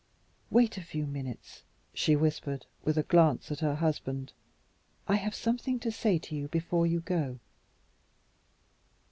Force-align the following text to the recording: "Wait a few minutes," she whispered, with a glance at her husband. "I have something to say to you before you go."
"Wait 0.49 0.79
a 0.79 0.83
few 0.83 1.05
minutes," 1.05 1.61
she 1.93 2.15
whispered, 2.15 2.65
with 2.83 2.97
a 2.97 3.03
glance 3.03 3.51
at 3.51 3.59
her 3.59 3.75
husband. 3.75 4.33
"I 5.07 5.13
have 5.17 5.35
something 5.35 5.79
to 5.79 5.91
say 5.91 6.17
to 6.17 6.35
you 6.35 6.47
before 6.47 6.87
you 6.87 7.01
go." 7.01 7.37